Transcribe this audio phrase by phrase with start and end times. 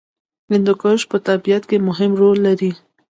[0.51, 2.71] هندوکش په طبیعت کې مهم رول لري.